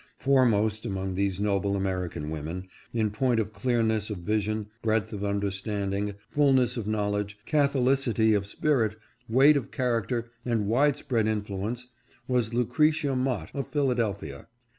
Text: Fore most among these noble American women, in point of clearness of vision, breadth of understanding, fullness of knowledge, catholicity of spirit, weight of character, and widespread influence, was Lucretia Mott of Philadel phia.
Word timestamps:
Fore 0.17 0.47
most 0.47 0.83
among 0.83 1.13
these 1.13 1.39
noble 1.39 1.75
American 1.75 2.31
women, 2.31 2.67
in 2.91 3.11
point 3.11 3.39
of 3.39 3.53
clearness 3.53 4.09
of 4.09 4.17
vision, 4.17 4.65
breadth 4.81 5.13
of 5.13 5.23
understanding, 5.23 6.15
fullness 6.27 6.75
of 6.75 6.87
knowledge, 6.87 7.37
catholicity 7.45 8.33
of 8.33 8.47
spirit, 8.47 8.95
weight 9.29 9.55
of 9.55 9.69
character, 9.69 10.31
and 10.43 10.65
widespread 10.65 11.27
influence, 11.27 11.85
was 12.27 12.51
Lucretia 12.51 13.15
Mott 13.15 13.51
of 13.53 13.67
Philadel 13.67 14.15
phia. 14.15 14.47